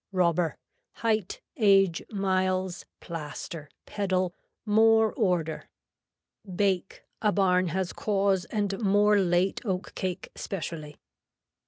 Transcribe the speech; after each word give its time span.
Robber. 0.11 0.57
Height, 1.05 1.39
age, 1.57 2.01
miles, 2.09 2.85
plaster, 3.01 3.69
pedal, 3.85 4.33
more 4.65 5.13
order. 5.13 5.69
Bake, 6.43 7.03
a 7.21 7.31
barn 7.31 7.67
has 7.67 7.93
cause 7.93 8.45
and 8.45 8.79
more 8.81 9.19
late 9.19 9.61
oat 9.63 9.93
cake 9.93 10.31
specially. 10.33 10.97